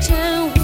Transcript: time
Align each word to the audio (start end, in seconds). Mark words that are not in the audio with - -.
time 0.00 0.59